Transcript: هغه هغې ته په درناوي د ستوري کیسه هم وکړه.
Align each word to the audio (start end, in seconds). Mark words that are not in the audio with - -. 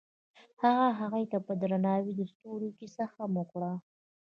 هغه 0.63 0.87
هغې 0.99 1.23
ته 1.31 1.37
په 1.45 1.53
درناوي 1.61 2.11
د 2.15 2.21
ستوري 2.31 2.69
کیسه 2.79 3.03
هم 3.13 3.31
وکړه. 3.39 3.71